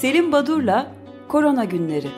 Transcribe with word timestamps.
Selim 0.00 0.32
Badur'la 0.32 0.92
Korona 1.28 1.64
Günleri. 1.64 2.08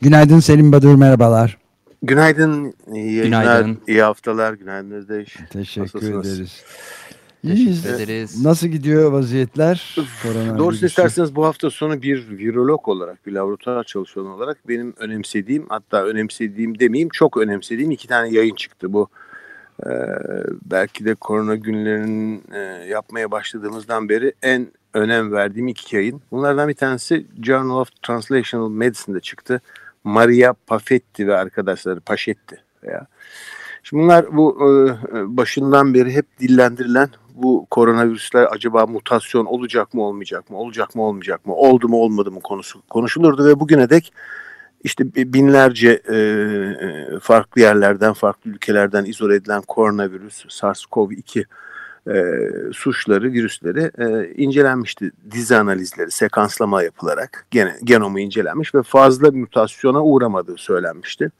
Günaydın 0.00 0.40
Selim 0.40 0.72
Badur, 0.72 0.94
merhabalar. 0.94 1.58
Günaydın, 2.02 2.74
iyi 2.94 3.12
yayınlar, 3.14 3.42
Günaydın. 3.42 3.78
iyi 3.88 4.02
haftalar. 4.02 4.52
Günaydın 4.52 4.90
Özdeş. 4.90 5.36
Teşekkür 5.50 5.82
Nasılsınız? 5.82 6.32
ederiz. 6.34 6.64
İyiyiz. 7.42 7.82
Teşekkür 7.82 8.04
ederiz. 8.04 8.44
Nasıl 8.44 8.66
gidiyor 8.66 9.12
vaziyetler? 9.12 9.96
Doğrusu 10.58 10.86
isterseniz 10.86 11.36
bu 11.36 11.44
hafta 11.44 11.70
sonu 11.70 12.02
bir 12.02 12.28
virolog 12.30 12.88
olarak, 12.88 13.26
bir 13.26 13.32
laboratuvar 13.32 13.84
çalışanı 13.84 14.34
olarak 14.34 14.68
benim 14.68 14.94
önemsediğim, 14.98 15.66
hatta 15.68 16.04
önemsediğim 16.04 16.78
demeyeyim, 16.78 17.08
çok 17.12 17.36
önemsediğim 17.36 17.90
iki 17.90 18.08
tane 18.08 18.28
yayın 18.28 18.54
çıktı. 18.54 18.92
Bu 18.92 19.08
e, 19.86 19.90
belki 20.70 21.04
de 21.04 21.14
korona 21.14 21.56
günlerinin 21.56 22.42
e, 22.52 22.58
yapmaya 22.88 23.30
başladığımızdan 23.30 24.08
beri 24.08 24.32
en 24.42 24.66
önem 24.94 25.32
verdiğim 25.32 25.68
iki 25.68 25.96
yayın. 25.96 26.22
Bunlardan 26.30 26.68
bir 26.68 26.74
tanesi 26.74 27.26
Journal 27.42 27.80
of 27.80 27.88
Translational 28.02 28.70
Medicine'de 28.70 29.20
çıktı. 29.20 29.60
Maria 30.04 30.54
Pafetti 30.66 31.26
ve 31.26 31.36
arkadaşları 31.36 32.00
Paşetti 32.00 32.62
veya. 32.84 33.06
Şimdi 33.82 34.02
bunlar 34.02 34.36
bu 34.36 34.56
e, 34.60 35.36
başından 35.36 35.94
beri 35.94 36.12
hep 36.12 36.26
dillendirilen 36.40 37.08
bu 37.42 37.66
koronavirüsler 37.70 38.46
acaba 38.50 38.86
mutasyon 38.86 39.46
olacak 39.46 39.94
mı 39.94 40.02
olmayacak 40.02 40.50
mı 40.50 40.58
olacak 40.58 40.94
mı 40.94 41.02
olmayacak 41.02 41.46
mı 41.46 41.54
oldu 41.54 41.88
mu 41.88 41.96
olmadı 41.96 42.30
mı 42.30 42.40
konusu 42.40 42.82
konuşulurdu 42.90 43.46
ve 43.46 43.60
bugüne 43.60 43.90
dek 43.90 44.12
işte 44.84 45.14
binlerce 45.14 46.02
e, 46.08 46.16
e, 46.16 47.18
farklı 47.20 47.60
yerlerden 47.60 48.12
farklı 48.12 48.50
ülkelerden 48.50 49.04
izole 49.04 49.34
edilen 49.34 49.62
koronavirüs 49.62 50.44
SARS-CoV-2 50.44 51.44
e, 52.08 52.42
suçları, 52.72 53.32
virüsleri 53.32 53.90
e, 53.98 54.34
incelenmişti. 54.34 55.10
Dizi 55.30 55.56
analizleri, 55.56 56.10
sekanslama 56.10 56.82
yapılarak 56.82 57.46
gene, 57.50 57.76
genomu 57.84 58.20
incelenmiş 58.20 58.74
ve 58.74 58.82
fazla 58.82 59.30
mutasyona 59.30 60.04
uğramadığı 60.04 60.56
söylenmişti. 60.56 61.30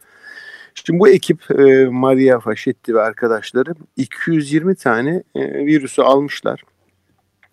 Şimdi 0.85 1.01
bu 1.01 1.09
ekip 1.09 1.51
e, 1.51 1.87
Maria 1.87 2.41
Faşetti 2.41 2.95
ve 2.95 3.03
arkadaşları 3.03 3.75
220 3.97 4.75
tane 4.75 5.23
e, 5.35 5.67
virüsü 5.67 6.03
almışlar 6.03 6.63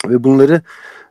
ve 0.10 0.24
bunları 0.24 0.62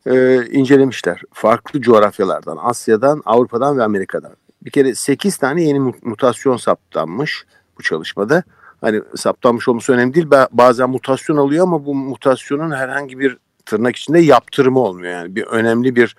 e, 0.07 0.45
incelemişler. 0.47 1.23
Farklı 1.33 1.81
coğrafyalardan, 1.81 2.59
Asya'dan, 2.63 3.23
Avrupa'dan 3.25 3.79
ve 3.79 3.83
Amerika'dan. 3.83 4.33
Bir 4.65 4.71
kere 4.71 4.95
8 4.95 5.37
tane 5.37 5.63
yeni 5.63 5.79
mutasyon 6.03 6.57
saptanmış 6.57 7.45
bu 7.79 7.83
çalışmada 7.83 8.43
hani 8.81 9.01
saptanmış 9.17 9.69
olması 9.69 9.93
önemli 9.93 10.15
değil. 10.15 10.31
Bazen 10.51 10.91
mutasyon 10.91 11.37
alıyor 11.37 11.63
ama 11.63 11.87
bu 11.87 11.95
mutasyonun 11.95 12.71
herhangi 12.71 13.19
bir 13.19 13.37
tırnak 13.67 13.97
içinde 13.97 14.19
yaptırımı 14.19 14.79
olmuyor. 14.79 15.13
Yani 15.13 15.37
bir 15.37 15.43
önemli 15.43 15.97
bir 15.97 16.17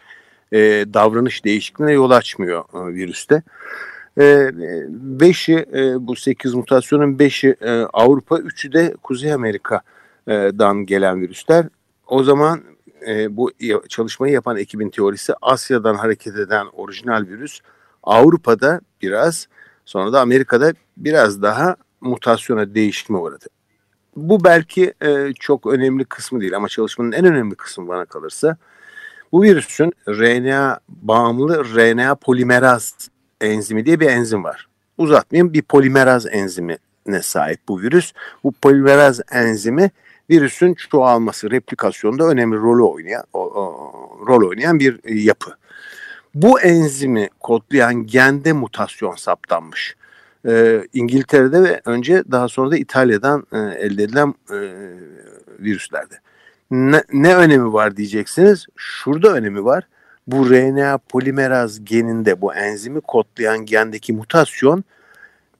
e, 0.52 0.60
davranış 0.94 1.46
değişikliğine 1.46 1.92
yol 1.92 2.12
açmıyor 2.12 2.64
e, 2.74 2.94
virüste. 2.94 3.44
E, 4.20 4.52
beşi 4.90 5.66
e, 5.74 6.08
bu 6.08 6.16
sekiz 6.16 6.54
mutasyonun 6.54 7.20
beşi 7.20 7.56
e, 7.62 7.72
Avrupa, 7.72 8.38
üçü 8.38 8.74
de 8.74 8.96
Kuzey 9.04 9.34
Amerika'dan 9.34 10.86
gelen 10.86 11.22
virüsler. 11.22 11.66
O 12.08 12.24
zaman 12.24 12.62
e, 13.08 13.38
bu 13.38 13.52
çalışmayı 13.90 14.34
yapan 14.34 14.58
ekibin 14.58 14.90
teorisi 14.90 15.34
Asya'dan 15.42 15.96
hareket 15.96 16.36
eden 16.36 16.66
orijinal 16.74 17.28
virüs 17.28 17.60
Avrupa'da 18.04 18.82
biraz 19.02 19.48
sonra 19.86 20.14
da 20.14 20.22
Amerika'da 20.22 20.74
biraz 20.98 21.42
daha 21.42 21.76
mutasyona 22.02 22.76
değişime 22.76 23.18
uğradı. 23.18 23.46
Bu 24.16 24.44
belki 24.44 24.94
e, 25.02 25.34
çok 25.40 25.66
önemli 25.66 26.06
kısmı 26.06 26.42
değil 26.42 26.56
ama 26.56 26.68
çalışmanın 26.68 27.12
en 27.12 27.26
önemli 27.26 27.56
kısmı 27.56 27.88
bana 27.88 28.06
kalırsa 28.06 28.58
bu 29.32 29.44
virüsün 29.44 29.94
RNA 30.08 30.80
bağımlı 30.90 31.66
RNA 31.76 32.16
polimeraz 32.16 33.10
enzimi 33.42 33.86
diye 33.86 34.00
bir 34.00 34.10
enzim 34.10 34.44
var. 34.44 34.68
Uzatmayayım 34.98 35.54
bir 35.54 35.62
polimeraz 35.62 36.26
enzimine 36.26 37.22
sahip 37.22 37.60
bu 37.68 37.82
virüs. 37.82 38.14
Bu 38.44 38.52
polimeraz 38.52 39.22
enzimi 39.32 39.92
virüsün 40.30 40.74
çoğalması, 40.74 41.52
replikasyonda 41.52 42.24
önemli 42.24 42.58
rol 42.58 42.94
oynayan, 42.94 43.24
o, 43.34 43.40
o, 43.40 44.26
rol 44.28 44.50
oynayan 44.50 44.80
bir 44.80 45.00
yapı. 45.10 45.58
Bu 46.36 46.62
enzimi 46.62 47.30
kodlayan 47.40 48.08
gende 48.08 48.54
mutasyon 48.54 49.16
saptanmış 49.16 49.96
e, 50.48 50.84
İngiltere'de 50.94 51.64
ve 51.64 51.82
önce 51.86 52.24
daha 52.32 52.48
sonra 52.48 52.72
da 52.72 52.78
İtalya'dan 52.78 53.48
e, 53.52 53.58
elde 53.58 54.04
edilen 54.04 54.34
e, 54.52 54.58
virüslerde. 55.60 56.16
Ne, 56.72 57.04
ne 57.14 57.36
önemi 57.36 57.74
var 57.74 57.98
diyeceksiniz. 57.98 58.66
Şurada 58.76 59.34
önemi 59.34 59.66
var. 59.66 59.88
Bu 60.28 60.50
RNA 60.50 60.98
polimeraz 60.98 61.86
geninde 61.86 62.42
bu 62.42 62.54
enzimi 62.54 63.02
kodlayan 63.02 63.66
gendeki 63.66 64.14
mutasyon 64.14 64.84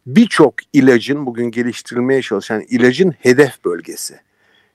birçok 0.06 0.56
ilacın 0.74 1.26
bugün 1.26 1.52
geliştirilmeye 1.52 2.22
çalışan 2.22 2.62
ilacın 2.62 3.12
hedef 3.20 3.66
bölgesi. 3.66 4.20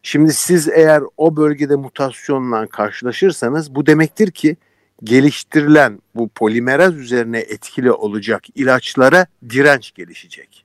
Şimdi 0.03 0.33
siz 0.33 0.69
eğer 0.69 1.03
o 1.17 1.37
bölgede 1.37 1.77
mutasyonla 1.77 2.67
karşılaşırsanız 2.67 3.75
bu 3.75 3.87
demektir 3.87 4.31
ki 4.31 4.57
geliştirilen 5.05 6.03
bu 6.15 6.29
polimeraz 6.29 6.97
üzerine 6.97 7.39
etkili 7.39 7.93
olacak 7.93 8.43
ilaçlara 8.55 9.27
direnç 9.51 9.95
gelişecek. 9.95 10.65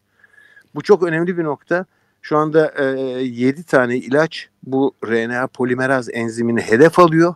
Bu 0.75 0.81
çok 0.81 1.03
önemli 1.03 1.37
bir 1.37 1.43
nokta. 1.43 1.85
Şu 2.21 2.37
anda 2.37 2.73
e, 2.77 2.83
7 3.23 3.63
tane 3.63 3.97
ilaç 3.97 4.49
bu 4.63 4.95
RNA 5.05 5.47
polimeraz 5.47 6.09
enzimini 6.13 6.61
hedef 6.61 6.99
alıyor. 6.99 7.35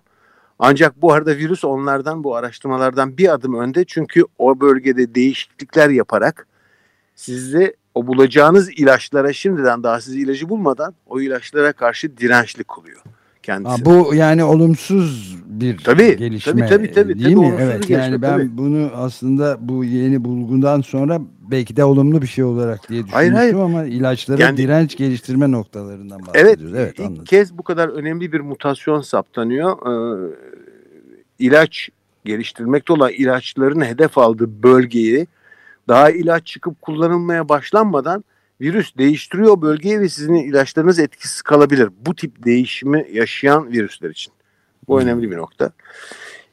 Ancak 0.60 1.02
bu 1.02 1.14
arada 1.14 1.38
virüs 1.38 1.64
onlardan 1.64 2.24
bu 2.24 2.36
araştırmalardan 2.36 3.18
bir 3.18 3.34
adım 3.34 3.54
önde. 3.54 3.86
Çünkü 3.86 4.24
o 4.38 4.60
bölgede 4.60 5.16
değişiklikler 5.16 5.90
yaparak 5.90 6.48
sizi 7.16 7.76
o 7.96 8.08
bulacağınız 8.08 8.70
ilaçlara 8.70 9.34
şimdiden 9.34 9.84
daha 9.84 10.02
siz 10.02 10.16
ilacı 10.16 10.50
bulmadan 10.50 10.94
o 11.08 11.22
ilaçlara 11.22 11.74
karşı 11.74 12.18
dirençli 12.18 12.64
kılıyor 12.64 13.02
kendisi. 13.44 13.76
Ha, 13.76 13.86
bu 13.86 14.16
yani 14.16 14.44
olumsuz 14.44 15.38
bir 15.46 15.78
tabii, 15.78 16.18
gelişme 16.18 16.52
tabii, 16.52 16.70
tabii, 16.70 16.92
tabii, 16.92 17.20
değil 17.20 17.36
tabii, 17.36 17.48
mi? 17.48 17.58
Evet 17.60 17.88
gelişme, 17.88 17.96
yani 17.96 18.22
ben 18.22 18.38
tabii. 18.38 18.58
bunu 18.58 18.92
aslında 18.96 19.58
bu 19.62 19.84
yeni 19.84 20.26
bulgundan 20.26 20.82
sonra 20.82 21.22
belki 21.52 21.76
de 21.76 21.84
olumlu 21.84 22.22
bir 22.22 22.28
şey 22.28 22.44
olarak 22.44 22.90
diye 22.90 23.04
düşünmüştüm 23.04 23.14
hayır, 23.14 23.32
hayır. 23.32 23.54
ama 23.54 23.84
ilaçlara 23.84 24.42
yani, 24.42 24.58
direnç 24.58 24.98
geliştirme 24.98 25.52
noktalarından 25.52 26.20
bahsediyoruz. 26.26 26.64
Evet, 26.64 26.76
evet 26.76 27.00
ilk 27.00 27.06
anladım. 27.06 27.26
kez 27.26 27.58
bu 27.58 27.64
kadar 27.64 27.90
önemli 27.90 28.32
bir 28.32 28.40
mutasyon 28.40 29.02
saptanıyor. 29.02 29.72
Ee, 29.72 30.36
ilaç 31.40 31.90
geliştirmekte 32.26 32.94
olan 32.94 33.12
ilaçların 33.12 33.82
hedef 33.82 34.18
aldığı 34.18 34.64
bölgeyi 34.64 35.28
daha 35.88 36.10
ilaç 36.10 36.46
çıkıp 36.46 36.82
kullanılmaya 36.82 37.50
başlanmadan 37.50 38.24
virüs 38.62 38.98
değiştiriyor 38.98 39.62
bölgeyi 39.62 40.00
ve 40.00 40.10
sizin 40.10 40.34
ilaçlarınız 40.34 41.00
etkisiz 41.00 41.42
kalabilir. 41.42 41.90
Bu 42.06 42.16
tip 42.16 42.46
değişimi 42.46 43.06
yaşayan 43.14 43.72
virüsler 43.72 44.10
için. 44.10 44.34
Bu 44.88 44.94
hmm. 44.94 45.02
önemli 45.02 45.32
bir 45.32 45.38
nokta. 45.38 45.72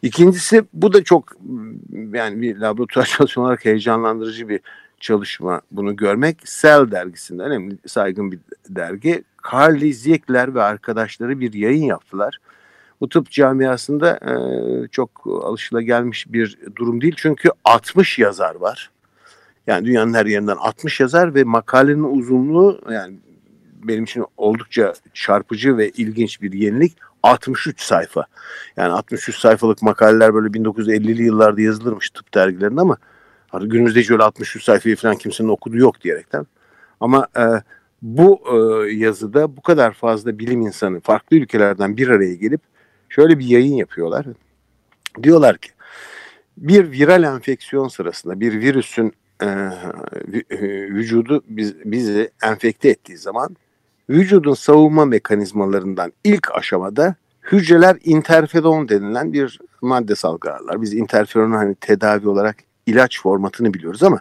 İkincisi 0.03 0.65
bu 0.73 0.93
da 0.93 1.05
çok 1.05 1.33
yani 2.13 2.43
bir 2.43 2.57
laboratuvar 2.57 3.07
çalışma 3.19 3.43
olarak 3.45 3.65
heyecanlandırıcı 3.65 4.49
bir 4.49 4.61
çalışma 5.01 5.61
bunu 5.71 5.97
görmek. 5.97 6.45
Cell 6.61 6.91
dergisinde 6.91 7.43
önemli 7.43 7.79
saygın 7.87 8.33
bir 8.33 8.39
dergi. 8.69 9.25
Carly 9.53 9.93
Ziegler 9.93 10.55
ve 10.55 10.63
arkadaşları 10.63 11.41
bir 11.41 11.53
yayın 11.53 11.85
yaptılar. 11.85 12.39
Bu 13.01 13.09
tıp 13.09 13.31
camiasında 13.31 14.17
e, 14.17 14.35
çok 14.89 15.11
alışılagelmiş 15.27 16.33
bir 16.33 16.59
durum 16.77 17.01
değil. 17.01 17.15
Çünkü 17.17 17.49
60 17.65 18.19
yazar 18.19 18.55
var. 18.55 18.91
Yani 19.67 19.87
dünyanın 19.87 20.15
her 20.15 20.27
yerinden 20.27 20.57
60 20.57 21.01
yazar 21.01 21.35
ve 21.35 21.45
makalenin 21.45 22.19
uzunluğu 22.19 22.81
yani 22.91 23.17
benim 23.83 24.05
için 24.05 24.25
oldukça 24.37 24.95
çarpıcı 25.15 25.77
ve 25.77 25.91
ilginç 25.91 26.43
bir 26.43 26.53
yenilik. 26.53 26.97
63 27.23 27.81
sayfa. 27.81 28.25
Yani 28.77 28.93
63 28.93 29.39
sayfalık 29.39 29.83
makaleler 29.83 30.35
böyle 30.35 30.49
1950'li 30.49 31.23
yıllarda 31.23 31.61
yazılırmış 31.61 32.11
tıp 32.11 32.35
dergilerinde 32.35 32.81
ama 32.81 32.97
günümüzde 33.53 34.01
hiç 34.01 34.11
öyle 34.11 34.23
63 34.23 34.65
sayfayı 34.65 34.97
falan 34.97 35.17
kimsenin 35.17 35.49
okuduğu 35.49 35.77
yok 35.77 36.01
diyerekten. 36.01 36.47
Ama 37.01 37.27
e, 37.37 37.45
bu 38.03 38.41
e, 38.53 38.91
yazıda 38.93 39.57
bu 39.57 39.63
kadar 39.63 39.93
fazla 39.93 40.39
bilim 40.39 40.61
insanı 40.61 41.01
farklı 41.01 41.37
ülkelerden 41.37 41.97
bir 41.97 42.09
araya 42.09 42.35
gelip 42.35 42.61
şöyle 43.09 43.39
bir 43.39 43.45
yayın 43.45 43.75
yapıyorlar. 43.75 44.27
Diyorlar 45.23 45.59
ki 45.59 45.71
bir 46.57 46.91
viral 46.91 47.23
enfeksiyon 47.23 47.89
sırasında 47.89 48.41
bir 48.41 48.61
virüsün 48.61 49.13
e, 49.43 49.47
vücudu 50.91 51.43
biz, 51.49 51.75
bizi 51.85 52.31
enfekte 52.43 52.89
ettiği 52.89 53.19
zaman 53.19 53.57
vücudun 54.11 54.55
savunma 54.55 55.05
mekanizmalarından 55.05 56.13
ilk 56.25 56.55
aşamada 56.55 57.15
hücreler 57.53 57.97
interferon 58.05 58.89
denilen 58.89 59.33
bir 59.33 59.59
madde 59.83 60.15
salgılarlar. 60.15 60.83
Biz 60.83 60.95
interferonu 60.95 61.57
hani 61.57 61.75
tedavi 61.75 62.29
olarak 62.29 62.57
ilaç 62.87 63.23
formatını 63.23 63.75
biliyoruz 63.75 64.03
ama 64.03 64.21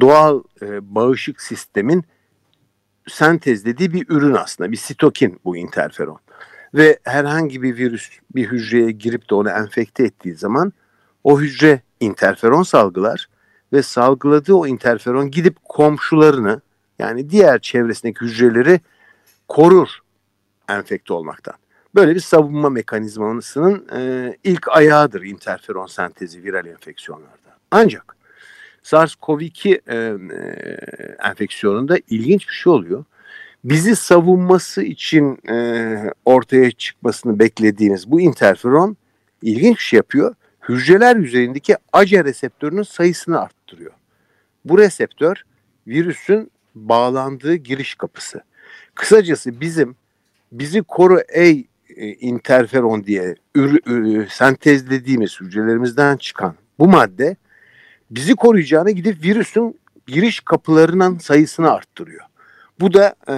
doğal 0.00 0.42
e, 0.62 0.94
bağışık 0.94 1.42
sistemin 1.42 2.04
sentezlediği 3.08 3.92
bir 3.92 4.06
ürün 4.08 4.34
aslında. 4.34 4.72
Bir 4.72 4.76
sitokin 4.76 5.40
bu 5.44 5.56
interferon. 5.56 6.18
Ve 6.74 6.98
herhangi 7.04 7.62
bir 7.62 7.76
virüs 7.76 8.10
bir 8.34 8.46
hücreye 8.46 8.90
girip 8.90 9.30
de 9.30 9.34
onu 9.34 9.50
enfekte 9.50 10.04
ettiği 10.04 10.34
zaman 10.34 10.72
o 11.24 11.40
hücre 11.40 11.82
interferon 12.00 12.62
salgılar 12.62 13.28
ve 13.72 13.82
salgıladığı 13.82 14.54
o 14.54 14.66
interferon 14.66 15.30
gidip 15.30 15.56
komşularını 15.64 16.60
yani 16.98 17.30
diğer 17.30 17.58
çevresindeki 17.58 18.20
hücreleri 18.20 18.80
korur 19.48 19.88
enfekte 20.68 21.12
olmaktan. 21.12 21.54
Böyle 21.94 22.14
bir 22.14 22.20
savunma 22.20 22.70
mekanizmasının 22.70 23.88
e, 23.96 24.36
ilk 24.44 24.68
ayağıdır 24.68 25.22
interferon 25.22 25.86
sentezi 25.86 26.44
viral 26.44 26.66
enfeksiyonlarda. 26.66 27.43
Ancak 27.70 28.16
SARS-CoV-2 28.82 29.80
e, 29.86 29.96
e, 29.96 31.28
enfeksiyonunda 31.28 31.98
ilginç 32.10 32.48
bir 32.48 32.54
şey 32.54 32.72
oluyor. 32.72 33.04
Bizi 33.64 33.96
savunması 33.96 34.82
için 34.82 35.38
e, 35.48 35.96
ortaya 36.24 36.70
çıkmasını 36.70 37.38
beklediğimiz 37.38 38.10
bu 38.10 38.20
interferon 38.20 38.96
ilginç 39.42 39.76
bir 39.76 39.82
şey 39.82 39.96
yapıyor. 39.96 40.34
Hücreler 40.68 41.16
yüzeyindeki 41.16 41.76
ACE 41.92 42.24
reseptörünün 42.24 42.82
sayısını 42.82 43.40
arttırıyor. 43.40 43.92
Bu 44.64 44.78
reseptör 44.78 45.42
virüsün 45.86 46.50
bağlandığı 46.74 47.54
giriş 47.54 47.94
kapısı. 47.94 48.42
Kısacası 48.94 49.60
bizim 49.60 49.96
bizi 50.52 50.82
koru 50.82 51.20
ey 51.28 51.66
e, 51.96 52.06
interferon 52.06 53.04
diye 53.04 53.34
ür, 53.54 53.80
ür, 53.86 54.28
sentezlediğimiz 54.28 55.40
hücrelerimizden 55.40 56.16
çıkan 56.16 56.54
bu 56.78 56.88
madde 56.88 57.36
bizi 58.10 58.34
koruyacağına 58.34 58.90
gidip 58.90 59.24
virüsün 59.24 59.78
giriş 60.06 60.40
kapılarının 60.40 61.18
sayısını 61.18 61.70
arttırıyor. 61.70 62.24
Bu 62.80 62.92
da 62.92 63.14
e, 63.28 63.36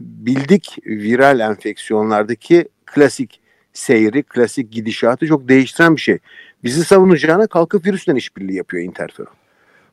bildik 0.00 0.78
viral 0.86 1.40
enfeksiyonlardaki 1.40 2.68
klasik 2.86 3.40
seyri, 3.72 4.22
klasik 4.22 4.72
gidişatı 4.72 5.26
çok 5.26 5.48
değiştiren 5.48 5.96
bir 5.96 6.00
şey. 6.00 6.18
Bizi 6.64 6.84
savunacağına 6.84 7.46
kalkıp 7.46 7.86
virüsle 7.86 8.16
işbirliği 8.16 8.56
yapıyor 8.56 8.84
interferon. 8.84 9.32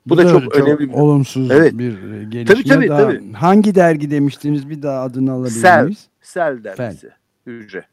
Bu, 0.06 0.10
Bu 0.10 0.18
da, 0.18 0.26
da 0.26 0.30
çok, 0.30 0.44
çok 0.44 0.56
önemli 0.56 0.90
bir 0.90 0.94
olumsuz 0.94 1.52
evet. 1.52 1.78
bir 1.78 2.22
gelişme. 2.22 2.56
Tabii, 2.56 2.64
tabii, 2.64 2.90
daha, 2.90 3.02
tabii. 3.02 3.34
Hangi 3.34 3.76
dergi 3.76 4.12
demiştiniz 4.12 4.70
bir 4.70 4.82
daha 4.82 5.02
adını 5.02 5.32
alabilir 5.32 5.62
Sel, 5.62 5.84
miyiz? 5.84 6.08
Sel 6.22 6.64
dergisi. 6.64 7.08
Fel. 7.08 7.12
Hücre. 7.48 7.86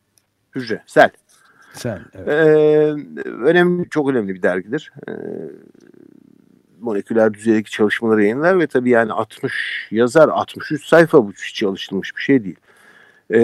Hücre. 0.54 0.82
Sel. 0.86 1.10
Sel. 1.72 2.00
Evet. 2.14 2.28
Ee, 2.28 2.94
önemli, 3.26 3.88
çok 3.90 4.10
önemli 4.10 4.34
bir 4.34 4.42
dergidir. 4.42 4.92
Ee, 5.08 5.12
moleküler 6.80 7.34
düzeydeki 7.34 7.70
çalışmaları 7.70 8.22
yayınlar 8.22 8.58
ve 8.58 8.66
tabii 8.66 8.90
yani 8.90 9.12
60 9.12 9.88
yazar 9.90 10.28
63 10.28 10.86
sayfa 10.86 11.26
bu 11.26 11.32
hiç 11.32 11.54
çalışılmış 11.54 12.16
bir 12.16 12.22
şey 12.22 12.44
değil. 12.44 12.56
Ee, 13.30 13.40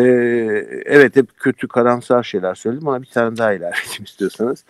evet 0.87 1.17
hep 1.17 1.38
kötü 1.38 1.69
karamsar 1.69 2.23
şeyler 2.23 2.55
söyledim 2.55 2.88
ama 2.88 3.02
bir 3.02 3.06
tane 3.06 3.37
daha 3.37 3.52
ilave 3.52 3.69
edeyim 3.87 4.05
istiyorsanız. 4.05 4.64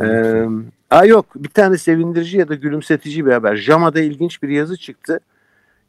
Ee, 0.00 0.46
aa 0.90 1.04
yok 1.04 1.26
bir 1.36 1.48
tane 1.48 1.78
sevindirici 1.78 2.38
ya 2.38 2.48
da 2.48 2.54
gülümsetici 2.54 3.26
bir 3.26 3.32
haber. 3.32 3.56
JAMA'da 3.56 4.00
ilginç 4.00 4.42
bir 4.42 4.48
yazı 4.48 4.76
çıktı. 4.76 5.20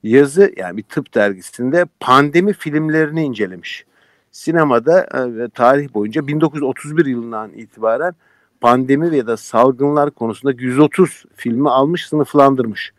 Yazı 0.03 0.51
yani 0.57 0.77
bir 0.77 0.83
tıp 0.83 1.15
dergisinde 1.15 1.85
pandemi 1.99 2.53
filmlerini 2.53 3.23
incelemiş. 3.23 3.85
Sinemada 4.31 5.01
e, 5.01 5.49
tarih 5.49 5.93
boyunca 5.93 6.27
1931 6.27 7.05
yılından 7.05 7.51
itibaren 7.51 8.15
pandemi 8.61 9.17
ya 9.17 9.27
da 9.27 9.37
salgınlar 9.37 10.11
konusunda 10.11 10.53
130 10.57 11.25
filmi 11.35 11.69
almış 11.69 12.07
sınıflandırmış. 12.07 12.93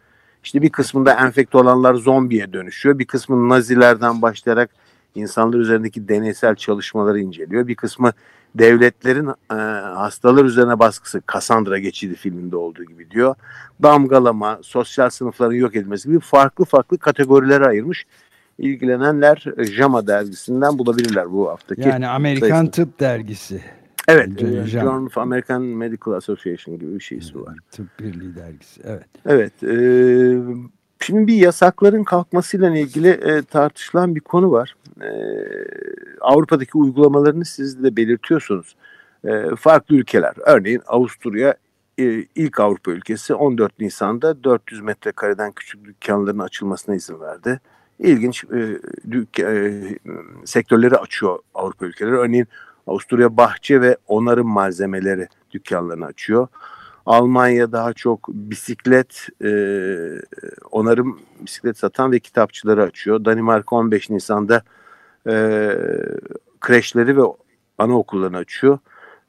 İşte 0.44 0.62
bir 0.62 0.70
kısmında 0.70 1.12
enfekte 1.12 1.58
olanlar 1.58 1.94
zombiye 1.94 2.52
dönüşüyor. 2.52 2.98
Bir 2.98 3.04
kısmı 3.04 3.48
nazilerden 3.48 4.22
başlayarak 4.22 4.70
insanlar 5.14 5.58
üzerindeki 5.58 6.08
deneysel 6.08 6.54
çalışmaları 6.54 7.20
inceliyor. 7.20 7.66
Bir 7.66 7.74
kısmı 7.74 8.12
devletlerin 8.54 9.28
e, 9.28 9.54
hastalar 9.94 10.44
üzerine 10.44 10.78
baskısı 10.78 11.22
Cassandra 11.32 11.78
geçidi 11.78 12.14
filminde 12.14 12.56
olduğu 12.56 12.84
gibi 12.84 13.10
diyor. 13.10 13.34
Damgalama, 13.82 14.58
sosyal 14.62 15.10
sınıfların 15.10 15.54
yok 15.54 15.76
edilmesi 15.76 16.08
gibi 16.08 16.20
farklı 16.20 16.64
farklı 16.64 16.98
kategorilere 16.98 17.66
ayırmış. 17.66 18.06
İlgilenenler 18.60 19.44
JAMA 19.58 20.06
dergisinden 20.06 20.78
bulabilirler 20.78 21.32
bu 21.32 21.48
haftaki. 21.48 21.80
Yani 21.80 22.08
Amerikan 22.08 22.48
sayısını. 22.48 22.70
Tıp 22.70 23.00
Dergisi. 23.00 23.62
Evet, 24.08 24.42
e, 24.42 24.66
Journal 24.66 25.06
of 25.06 25.18
American 25.18 25.62
Medical 25.62 26.12
Association 26.12 26.78
gibi 26.78 26.94
bir 26.94 27.00
şeysi 27.00 27.40
var. 27.40 27.56
Tıp 27.70 27.86
Birliği 28.00 28.34
dergisi, 28.34 28.80
evet. 28.84 29.06
Evet, 29.26 29.62
e, 29.62 29.74
şimdi 31.00 31.26
bir 31.26 31.34
yasakların 31.34 32.04
kalkmasıyla 32.04 32.76
ilgili 32.76 33.08
e, 33.08 33.42
tartışılan 33.42 34.14
bir 34.14 34.20
konu 34.20 34.50
var. 34.50 34.76
E, 35.00 35.10
Avrupa'daki 36.20 36.78
uygulamalarını 36.78 37.44
siz 37.44 37.82
de 37.82 37.96
belirtiyorsunuz. 37.96 38.76
E, 39.24 39.56
farklı 39.56 39.96
ülkeler, 39.96 40.34
örneğin 40.46 40.82
Avusturya 40.86 41.54
e, 41.98 42.04
ilk 42.34 42.60
Avrupa 42.60 42.90
ülkesi 42.90 43.34
14 43.34 43.80
Nisan'da 43.80 44.44
400 44.44 44.80
metrekareden 44.80 45.52
küçük 45.52 45.84
dükkanların 45.84 46.38
açılmasına 46.38 46.94
izin 46.94 47.20
verdi. 47.20 47.60
İlginç 48.00 48.44
e, 48.44 48.80
e, 49.42 49.72
sektörleri 50.44 50.96
açıyor 50.96 51.38
Avrupa 51.54 51.86
ülkeleri. 51.86 52.16
Örneğin 52.16 52.46
Avusturya 52.86 53.36
bahçe 53.36 53.80
ve 53.80 53.96
onarım 54.06 54.48
malzemeleri 54.48 55.28
dükkanlarını 55.50 56.06
açıyor. 56.06 56.48
Almanya 57.06 57.72
daha 57.72 57.92
çok 57.92 58.28
bisiklet, 58.28 59.28
e, 59.44 59.50
onarım 60.70 61.20
bisiklet 61.40 61.78
satan 61.78 62.12
ve 62.12 62.20
kitapçıları 62.20 62.82
açıyor. 62.82 63.24
Danimarka 63.24 63.76
15 63.76 64.10
Nisan'da 64.10 64.62
e, 65.26 65.32
kreşleri 66.60 67.16
ve 67.16 67.22
anaokullarını 67.78 68.36
açıyor. 68.36 68.78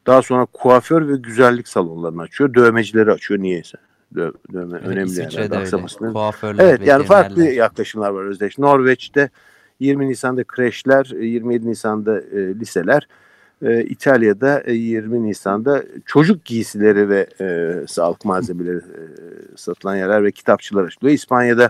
Daha 0.08 0.22
sonra 0.22 0.46
kuaför 0.46 1.08
ve 1.08 1.16
güzellik 1.16 1.68
salonlarını 1.68 2.22
açıyor. 2.22 2.54
Dövmecileri 2.54 3.12
açıyor 3.12 3.40
niyeyse. 3.40 3.78
Dö 4.16 4.32
dövme 4.54 4.80
evet, 4.84 4.88
önemli 4.88 5.38
yani. 5.40 5.56
Aksamasını. 5.58 6.14
Kuaförler, 6.14 6.64
evet 6.64 6.88
yani 6.88 7.06
farklı 7.06 7.44
yaklaşımlar 7.44 8.10
var 8.10 8.24
Özdeş. 8.24 8.58
Norveç'te 8.58 9.30
20 9.80 10.10
Nisan'da 10.10 10.44
kreşler, 10.44 11.06
27 11.06 11.68
Nisan'da 11.70 12.22
e, 12.22 12.60
liseler, 12.60 13.08
e, 13.62 13.84
İtalya'da 13.84 14.64
20 14.68 15.18
e, 15.18 15.22
Nisan'da 15.22 15.84
çocuk 16.06 16.46
giysileri 16.46 17.10
ve 17.10 17.28
e, 17.42 17.74
sağlık 17.88 18.26
malzemeleri 18.26 18.78
e, 18.78 19.02
satılan 19.56 19.96
yerler 19.96 20.24
ve 20.24 20.32
kitapçılar 20.32 20.84
açılıyor. 20.84 21.14
İspanya'da 21.14 21.70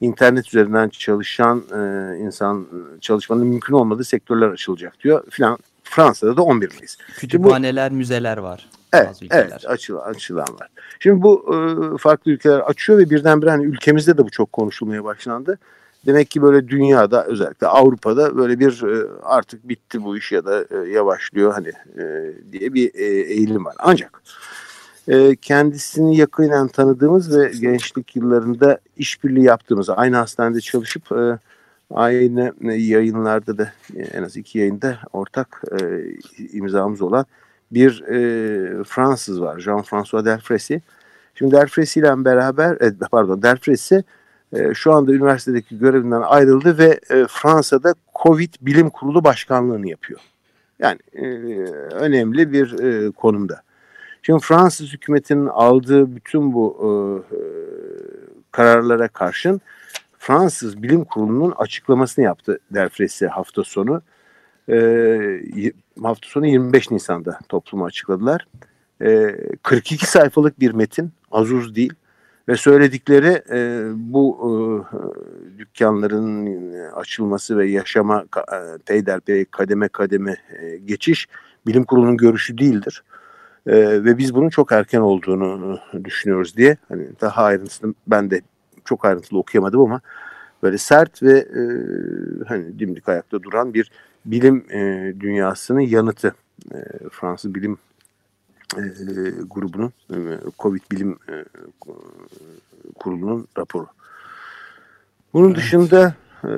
internet 0.00 0.48
üzerinden 0.48 0.88
çalışan 0.88 1.62
e, 1.74 2.16
insan 2.18 2.66
çalışmanın 3.00 3.46
mümkün 3.46 3.74
olmadığı 3.74 4.04
sektörler 4.04 4.48
açılacak 4.48 5.00
diyor 5.04 5.24
filan. 5.30 5.58
Fransa'da 5.90 6.36
da 6.36 6.42
11 6.42 6.74
Mayıs. 6.74 6.96
Kütüphaneler, 7.16 7.90
bu, 7.90 7.94
müzeler 7.94 8.38
var. 8.38 8.68
Evet, 8.92 9.20
evet 9.30 9.66
açılan, 9.66 10.10
açılan 10.10 10.48
var. 10.60 10.68
Şimdi 11.00 11.22
bu 11.22 11.54
e, 11.54 11.98
farklı 11.98 12.30
ülkeler 12.30 12.58
açıyor 12.58 12.98
ve 12.98 13.10
birdenbire 13.10 13.50
hani 13.50 13.64
ülkemizde 13.64 14.18
de 14.18 14.24
bu 14.24 14.30
çok 14.30 14.52
konuşulmaya 14.52 15.04
başlandı. 15.04 15.58
Demek 16.06 16.30
ki 16.30 16.42
böyle 16.42 16.68
dünyada 16.68 17.24
özellikle 17.24 17.66
Avrupa'da 17.66 18.36
böyle 18.36 18.60
bir 18.60 18.82
e, 18.82 19.06
artık 19.22 19.68
bitti 19.68 20.04
bu 20.04 20.16
iş 20.16 20.32
ya 20.32 20.44
da 20.44 20.64
e, 20.70 20.90
yavaşlıyor 20.90 21.52
hani 21.52 21.68
e, 21.98 22.32
diye 22.52 22.74
bir 22.74 22.94
eğilim 23.28 23.64
var. 23.64 23.74
Ancak 23.78 24.22
kendisini 25.42 26.16
yakinen 26.16 26.68
tanıdığımız 26.68 27.38
ve 27.38 27.52
gençlik 27.60 28.16
yıllarında 28.16 28.78
işbirliği 28.96 29.44
yaptığımız, 29.44 29.90
aynı 29.90 30.16
hastanede 30.16 30.60
çalışıp 30.60 31.02
aynı 31.90 32.54
yayınlarda 32.76 33.58
da 33.58 33.72
en 34.12 34.22
az 34.22 34.36
iki 34.36 34.58
yayında 34.58 34.98
ortak 35.12 35.62
imzamız 36.52 37.02
olan 37.02 37.26
bir 37.72 38.04
Fransız 38.84 39.40
var. 39.40 39.58
Jean-François 39.58 40.24
Delfresi. 40.24 40.82
Şimdi 41.34 41.54
Delfresi 41.54 42.00
ile 42.00 42.24
beraber, 42.24 42.78
pardon 43.10 43.42
Delfresi 43.42 44.04
e, 44.52 44.74
şu 44.74 44.92
anda 44.92 45.12
üniversitedeki 45.12 45.78
görevinden 45.78 46.20
ayrıldı 46.20 46.78
ve 46.78 47.00
e, 47.10 47.26
Fransa'da 47.28 47.94
Covid 48.22 48.54
Bilim 48.60 48.90
Kurulu 48.90 49.24
Başkanlığını 49.24 49.88
yapıyor. 49.88 50.20
Yani 50.78 50.98
e, 51.12 51.26
önemli 51.92 52.52
bir 52.52 52.78
e, 52.78 53.10
konumda. 53.10 53.62
Şimdi 54.22 54.42
Fransız 54.42 54.92
hükümetinin 54.92 55.46
aldığı 55.46 56.16
bütün 56.16 56.52
bu 56.52 56.76
e, 56.82 57.36
e 57.36 57.40
kararlara 58.52 59.08
karşın 59.08 59.60
Fransız 60.20 60.82
Bilim 60.82 61.04
Kurulu'nun 61.04 61.54
açıklamasını 61.56 62.24
yaptı 62.24 62.58
Derfresi 62.70 63.26
hafta 63.26 63.64
sonu. 63.64 64.02
E, 64.68 65.42
hafta 66.02 66.28
sonu 66.28 66.46
25 66.46 66.90
Nisan'da 66.90 67.38
topluma 67.48 67.86
açıkladılar. 67.86 68.46
E, 69.02 69.36
42 69.62 70.06
sayfalık 70.06 70.60
bir 70.60 70.70
metin, 70.70 71.10
az 71.30 71.52
uz 71.52 71.74
değil 71.74 71.92
ve 72.48 72.56
söyledikleri 72.56 73.42
e, 73.50 73.88
bu 73.94 74.38
e, 74.42 75.58
dükkanların 75.58 76.72
açılması 76.90 77.58
ve 77.58 77.70
yaşama 77.70 78.24
e, 78.36 78.78
peyderpey 78.86 79.44
kademe 79.44 79.88
kademe 79.88 80.36
e, 80.60 80.76
geçiş 80.76 81.28
bilim 81.66 81.84
kurulunun 81.84 82.16
görüşü 82.16 82.58
değildir. 82.58 83.02
E, 83.66 84.04
ve 84.04 84.18
biz 84.18 84.34
bunun 84.34 84.48
çok 84.48 84.72
erken 84.72 85.00
olduğunu 85.00 85.78
düşünüyoruz 86.04 86.56
diye 86.56 86.76
hani 86.88 87.08
daha 87.20 87.42
ayrıntısını 87.42 87.94
ben 88.06 88.30
de 88.30 88.40
çok 88.90 89.04
ayrıntılı 89.04 89.38
okuyamadım 89.38 89.80
ama 89.80 90.00
böyle 90.62 90.78
sert 90.78 91.22
ve 91.22 91.38
e, 91.38 91.62
hani 92.48 92.78
dimdik 92.78 93.08
ayakta 93.08 93.42
duran 93.42 93.74
bir 93.74 93.90
bilim 94.24 94.64
e, 94.70 95.14
dünyasının 95.20 95.80
yanıtı 95.80 96.34
e, 96.74 96.78
Fransız 97.10 97.54
bilim 97.54 97.78
e, 98.76 98.82
grubunun 99.50 99.92
e, 100.12 100.18
Covid 100.58 100.82
bilim 100.92 101.18
e, 101.28 101.44
kurulunun 102.94 103.46
raporu. 103.58 103.86
Bunun 105.32 105.46
evet. 105.46 105.56
dışında 105.56 106.14
e, 106.44 106.50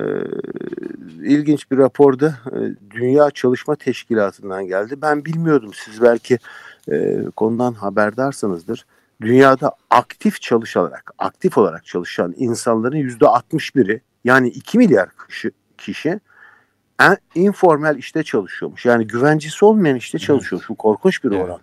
ilginç 1.23 1.71
bir 1.71 1.77
raporda 1.77 2.35
e, 2.51 2.57
Dünya 2.91 3.31
Çalışma 3.31 3.75
Teşkilatı'ndan 3.75 4.67
geldi. 4.67 5.01
Ben 5.01 5.25
bilmiyordum 5.25 5.71
siz 5.73 6.01
belki 6.01 6.39
e, 6.91 7.25
konudan 7.35 7.73
haberdarsanızdır. 7.73 8.85
Dünyada 9.21 9.71
aktif 9.89 10.41
çalışarak, 10.41 11.11
aktif 11.17 11.57
olarak 11.57 11.85
çalışan 11.85 12.33
insanların 12.37 12.97
yüzde 12.97 13.25
61'i 13.25 14.01
yani 14.23 14.49
2 14.49 14.77
milyar 14.77 15.09
kişi, 15.29 15.51
kişi 15.77 16.19
en, 16.99 17.17
informal 17.35 17.97
işte 17.97 18.23
çalışıyormuş. 18.23 18.85
Yani 18.85 19.07
güvencesi 19.07 19.65
olmayan 19.65 19.95
işte 19.95 20.19
çalışıyormuş. 20.19 20.69
Bu 20.69 20.75
korkunç 20.75 21.23
bir 21.23 21.31
oran. 21.31 21.59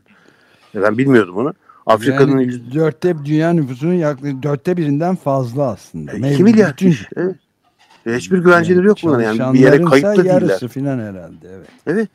Evet. 0.75 0.87
Ben 0.87 0.99
bilmiyordum 0.99 1.35
bunu. 1.35 1.55
Afrika'nın 1.87 2.39
yani 2.39 2.75
dörtte 2.75 3.25
dünya 3.25 3.53
nüfusunun 3.53 3.95
yaklaşık 3.95 4.43
dörtte 4.43 4.77
birinden 4.77 5.17
fazla 5.17 5.71
aslında. 5.71 6.13
2 6.13 6.45
milyar 6.45 6.77
kişi. 6.77 7.07
Evet. 7.17 7.37
Hiçbir 8.07 8.39
güvenceleri 8.39 8.79
yani 8.79 8.87
yok 8.87 8.99
bunların 9.03 9.35
yani 9.35 9.55
bir 9.55 9.59
yere 9.59 9.83
kayıtlı 9.83 10.17
değiller. 10.17 10.43
yarısı 10.43 10.69
falan 10.69 10.99
herhalde 10.99 11.49
evet. 11.55 11.69
Evet. 11.87 12.09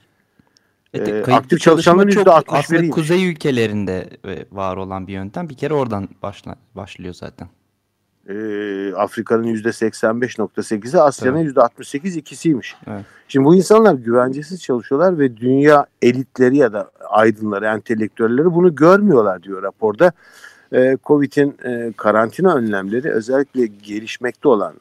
Evet, 0.95 1.27
ee, 1.27 1.33
aktif 1.33 1.59
çalışanların 1.59 2.07
yüzde 2.07 2.31
Aslında 2.31 2.89
kuzey 2.89 3.29
ülkelerinde 3.29 4.09
e, 4.25 4.45
var 4.51 4.77
olan 4.77 5.07
bir 5.07 5.13
yöntem. 5.13 5.49
Bir 5.49 5.57
kere 5.57 5.73
oradan 5.73 6.09
başla, 6.23 6.55
başlıyor 6.75 7.13
zaten. 7.13 7.47
Ee, 8.29 8.93
Afrika'nın 8.93 9.43
yüzde 9.43 9.69
85.8'i 9.69 10.99
Asya'nın 10.99 11.37
yüzde 11.37 11.61
68 11.61 12.15
ikisiymiş. 12.15 12.75
Evet. 12.87 13.05
Şimdi 13.27 13.45
bu 13.45 13.55
insanlar 13.55 13.93
güvencesiz 13.93 14.61
çalışıyorlar 14.61 15.19
ve 15.19 15.37
dünya 15.37 15.85
elitleri 16.01 16.57
ya 16.57 16.73
da 16.73 16.91
aydınları, 17.09 17.65
entelektüelleri 17.65 18.53
bunu 18.53 18.75
görmüyorlar 18.75 19.43
diyor 19.43 19.63
raporda. 19.63 20.11
Ee, 20.73 20.97
Covid'in 21.03 21.57
e, 21.65 21.93
karantina 21.97 22.55
önlemleri 22.55 23.11
özellikle 23.11 23.65
gelişmekte 23.65 24.47
olan 24.47 24.73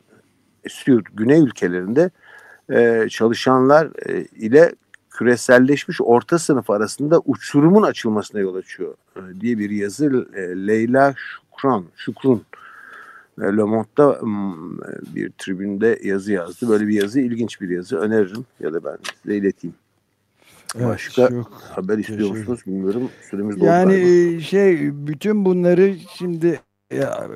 Süd, 0.69 1.07
Güney 1.15 1.41
ülkelerinde 1.41 2.11
e, 2.71 3.09
çalışanlar 3.09 3.89
e, 4.09 4.25
ile 4.25 4.73
küreselleşmiş 5.15 6.01
orta 6.01 6.39
sınıf 6.39 6.71
arasında 6.71 7.21
uçurumun 7.25 7.83
açılmasına 7.83 8.41
yol 8.41 8.55
açıyor 8.55 8.95
e, 9.17 9.41
diye 9.41 9.59
bir 9.59 9.71
yazı 9.71 10.29
e, 10.35 10.41
Leyla 10.41 11.15
Şukran, 11.17 11.85
Şukrun 11.97 12.43
e, 13.39 13.45
Le 13.45 13.63
Monde'da 13.63 14.21
bir 15.15 15.31
tribünde 15.39 16.01
yazı 16.03 16.33
yazdı. 16.33 16.69
Böyle 16.69 16.89
bir 16.89 17.03
yazı 17.03 17.21
ilginç 17.21 17.61
bir 17.61 17.69
yazı 17.69 17.97
öneririm 17.97 18.45
ya 18.61 18.73
da 18.75 18.85
ben 18.85 18.97
size 19.23 19.37
ileteyim. 19.37 19.75
Evet, 20.77 20.87
Başka 20.89 21.29
çok 21.29 21.53
haber 21.53 21.99
istiyor 21.99 22.31
musunuz 22.31 22.61
bilmiyorum. 22.67 23.11
Süremiz 23.31 23.57
doldu 23.57 23.65
Yani 23.65 24.01
galiba. 24.01 24.41
şey 24.41 24.91
bütün 25.07 25.45
bunları 25.45 25.97
şimdi 26.19 26.61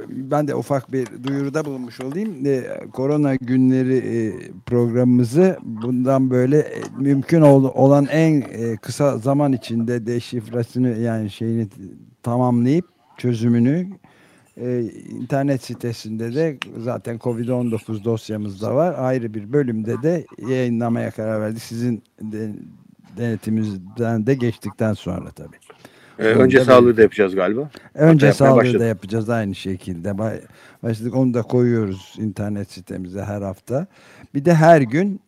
ben 0.08 0.48
de 0.48 0.54
ufak 0.54 0.92
bir 0.92 1.06
duyuruda 1.22 1.64
bulunmuş 1.64 2.00
olayım. 2.00 2.46
E, 2.46 2.64
korona 2.92 3.34
günleri 3.34 3.96
e, 3.96 4.50
programımızı 4.66 5.58
bundan 5.62 6.30
böyle 6.30 6.58
e, 6.58 6.82
mümkün 6.98 7.40
ol, 7.40 7.64
olan 7.74 8.06
en 8.06 8.40
e, 8.40 8.76
kısa 8.76 9.18
zaman 9.18 9.52
içinde 9.52 10.06
deşifresini 10.06 11.00
yani 11.00 11.30
şeyini 11.30 11.68
tamamlayıp 12.22 12.84
çözümünü 13.18 13.88
e, 14.56 14.80
internet 15.10 15.62
sitesinde 15.62 16.34
de 16.34 16.58
zaten 16.78 17.16
Covid-19 17.16 18.04
dosyamızda 18.04 18.74
var. 18.74 18.94
Ayrı 18.98 19.34
bir 19.34 19.52
bölümde 19.52 20.02
de 20.02 20.26
yayınlamaya 20.48 21.10
karar 21.10 21.40
verdik. 21.40 21.62
Sizin 21.62 22.02
de, 22.20 22.52
denetimizden 23.16 24.26
de 24.26 24.34
geçtikten 24.34 24.94
sonra 24.94 25.30
tabii. 25.30 25.56
Ee, 26.18 26.24
önce 26.24 26.64
sağlığı 26.64 26.96
da 26.96 27.02
yapacağız 27.02 27.34
galiba. 27.34 27.70
Önce 27.94 28.32
sağlığı 28.32 28.56
başladık. 28.56 28.80
da 28.80 28.84
yapacağız 28.84 29.30
aynı 29.30 29.54
şekilde. 29.54 30.18
Başladık 30.82 31.16
onu 31.16 31.34
da 31.34 31.42
koyuyoruz 31.42 32.14
internet 32.18 32.70
sitemize 32.70 33.22
her 33.22 33.42
hafta. 33.42 33.86
Bir 34.34 34.44
de 34.44 34.54
her 34.54 34.80
gün 34.80 35.20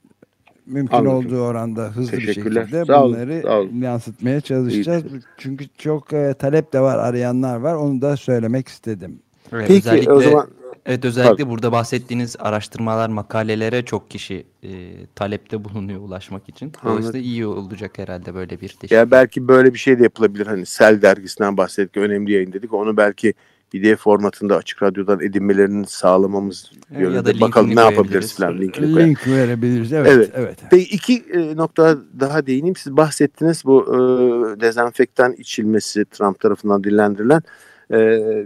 mümkün 0.66 0.97
Anladım. 0.97 1.16
olduğu 1.16 1.40
oranda 1.40 1.82
hızlı 1.82 2.16
bir 2.16 2.32
şekilde 2.35 2.85
sağ 2.85 3.04
bunları 3.04 3.42
sağ 3.42 3.59
olun. 3.59 3.80
yansıtmaya 3.80 4.40
çalışacağız. 4.40 5.04
İyi. 5.04 5.20
Çünkü 5.38 5.64
çok 5.78 6.12
e, 6.12 6.35
talep 6.35 6.73
de 6.73 6.80
var, 6.80 6.99
arayanlar 6.99 7.56
var. 7.56 7.75
Onu 7.75 8.02
da 8.02 8.16
söylemek 8.16 8.68
istedim. 8.68 9.18
Evet, 9.52 9.68
Peki 9.68 9.88
özellikle, 9.88 10.12
o 10.12 10.20
zaman 10.20 10.49
Evet 10.87 11.05
özellikle 11.05 11.37
Tabii. 11.37 11.51
burada 11.51 11.73
bahsettiğiniz 11.73 12.37
araştırmalar, 12.39 13.09
makalelere 13.09 13.85
çok 13.85 14.11
kişi 14.11 14.47
e, 14.63 14.69
talepte 15.15 15.65
bulunuyor 15.65 16.01
ulaşmak 16.01 16.49
için. 16.49 16.73
Dolayısıyla 16.85 17.21
iyi 17.21 17.47
olacak 17.47 17.99
herhalde 17.99 18.35
böyle 18.35 18.61
bir 18.61 18.69
teşvik. 18.69 18.91
Ya 18.91 19.11
belki 19.11 19.49
böyle 19.49 19.75
bir 19.75 19.79
şey 19.79 19.99
de 19.99 20.03
yapılabilir. 20.03 20.47
Hani 20.47 20.67
Sel 20.67 21.03
dergisinden 21.03 21.57
bahsettik, 21.57 21.97
önemli 21.97 22.33
yayın 22.33 22.53
dedik. 22.53 22.75
Onu 22.75 22.97
belki 22.97 23.35
PDF 23.73 24.01
formatında 24.01 24.57
açık 24.57 24.83
radyodan 24.83 25.21
edinmelerini 25.21 25.87
sağlamamız 25.87 26.73
evet, 26.93 27.03
yönünde 27.03 27.41
bakalım 27.41 27.77
ne 27.77 27.81
yapabiliriz 27.81 28.35
falan 28.35 28.59
linkini 28.59 28.97
Link 28.97 29.27
verebiliriz 29.27 29.93
evet. 29.93 30.13
Evet. 30.13 30.31
evet. 30.35 30.59
Peki 30.71 30.95
iki 30.95 31.25
e, 31.33 31.57
nokta 31.57 31.99
daha 32.21 32.47
değineyim. 32.47 32.77
Siz 32.77 32.97
bahsettiniz 32.97 33.65
bu 33.65 33.83
e, 33.83 34.61
dezenfektan 34.61 35.33
içilmesi 35.33 36.05
Trump 36.05 36.41
tarafından 36.41 36.85
dillendirilen 36.85 37.43
e, 37.90 37.97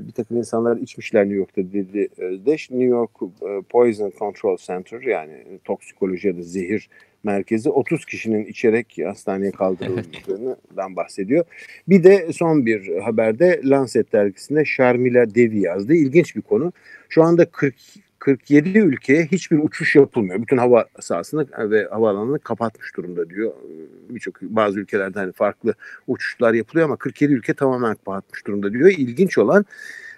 bir 0.06 0.12
takım 0.12 0.36
insanlar 0.36 0.76
içmişler 0.76 1.24
New 1.24 1.36
York'ta 1.36 1.62
dedi 1.72 2.08
Özdeş. 2.18 2.70
New 2.70 2.84
York 2.84 3.10
e, 3.22 3.62
Poison 3.68 4.12
Control 4.18 4.56
Center 4.56 5.00
yani 5.00 5.34
toksikoloji 5.64 6.28
ya 6.28 6.36
da 6.36 6.42
zehir 6.42 6.88
merkezi 7.24 7.70
30 7.70 8.04
kişinin 8.04 8.44
içerek 8.44 8.96
hastaneye 9.04 9.50
kaldırıldığından 9.50 10.96
bahsediyor. 10.96 11.44
Bir 11.88 12.04
de 12.04 12.32
son 12.32 12.66
bir 12.66 12.96
haberde 12.96 13.60
Lancet 13.64 14.12
dergisinde 14.12 14.64
Sharmila 14.64 15.34
Devi 15.34 15.60
yazdı. 15.60 15.94
İlginç 15.94 16.36
bir 16.36 16.42
konu. 16.42 16.72
Şu 17.08 17.22
anda 17.22 17.44
40 17.44 17.74
47 18.18 18.78
ülkeye 18.78 19.26
hiçbir 19.26 19.58
uçuş 19.58 19.96
yapılmıyor. 19.96 20.42
Bütün 20.42 20.56
hava 20.56 20.84
sahasını 21.00 21.70
ve 21.70 21.88
havaalanını 21.90 22.38
kapatmış 22.38 22.96
durumda 22.96 23.30
diyor. 23.30 23.52
Birçok 24.08 24.42
bazı 24.42 24.80
ülkelerde 24.80 25.18
hani 25.18 25.32
farklı 25.32 25.74
uçuşlar 26.06 26.54
yapılıyor 26.54 26.84
ama 26.84 26.96
47 26.96 27.32
ülke 27.32 27.54
tamamen 27.54 27.94
kapatmış 27.94 28.46
durumda 28.46 28.72
diyor. 28.72 28.90
İlginç 28.90 29.38
olan 29.38 29.64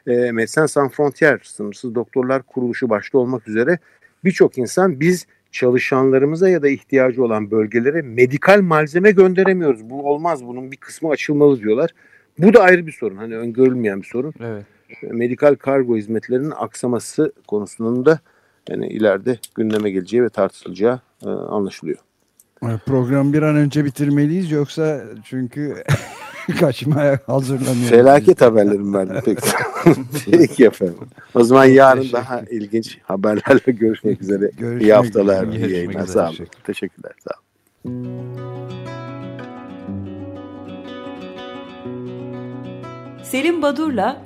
e, 0.06 0.32
Medecins 0.32 0.72
Sans 0.72 0.92
Frontières, 0.92 1.44
Sınırsız 1.44 1.94
Doktorlar 1.94 2.42
Kuruluşu 2.42 2.90
başta 2.90 3.18
olmak 3.18 3.48
üzere 3.48 3.78
birçok 4.24 4.58
insan 4.58 5.00
biz 5.00 5.26
çalışanlarımıza 5.52 6.48
ya 6.48 6.62
da 6.62 6.68
ihtiyacı 6.68 7.24
olan 7.24 7.50
bölgelere 7.50 8.02
medikal 8.02 8.60
malzeme 8.60 9.10
gönderemiyoruz. 9.10 9.90
Bu 9.90 10.10
olmaz. 10.10 10.46
Bunun 10.46 10.72
bir 10.72 10.76
kısmı 10.76 11.10
açılmalı 11.10 11.60
diyorlar. 11.60 11.90
Bu 12.38 12.54
da 12.54 12.62
ayrı 12.62 12.86
bir 12.86 12.92
sorun. 12.92 13.16
Hani 13.16 13.36
öngörülmeyen 13.36 14.02
bir 14.02 14.06
sorun. 14.06 14.34
Evet. 14.40 14.64
Medikal 15.02 15.54
kargo 15.54 15.96
hizmetlerinin 15.96 16.52
aksaması 16.56 17.32
konusunda 17.48 18.18
yani 18.70 18.88
ileride 18.88 19.38
gündeme 19.54 19.90
geleceği 19.90 20.22
ve 20.22 20.28
tartışılacağı 20.28 21.00
e, 21.24 21.28
anlaşılıyor. 21.28 21.98
Program 22.86 23.32
bir 23.32 23.42
an 23.42 23.56
önce 23.56 23.84
bitirmeliyiz 23.84 24.50
yoksa 24.50 25.02
çünkü 25.24 25.84
kaçmaya 26.60 27.18
hazırlanıyoruz. 27.26 27.88
Felaket 27.88 28.40
haberlerim 28.40 28.94
ben. 28.94 29.08
Peki. 29.24 29.48
Peki 30.30 30.64
efendim. 30.64 30.96
O 31.34 31.44
zaman 31.44 31.64
yarın 31.64 32.12
daha 32.12 32.40
ilginç 32.40 32.98
haberlerle 33.02 33.72
görüşmek 33.72 34.22
üzere. 34.22 34.50
Görüşmek 34.58 34.82
iyi 34.82 34.92
haftalar, 34.92 35.46
iyi 35.46 35.72
yayınlar. 35.72 36.06
Sağ 36.06 36.28
olun. 36.28 36.46
Teşekkürler. 36.64 37.12
Sağ 37.24 37.34
olun. 37.84 38.36
Selim 43.22 43.62
Badur'la 43.62 44.25